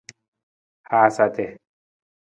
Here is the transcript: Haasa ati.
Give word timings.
Haasa 0.89 1.21
ati. 1.27 1.45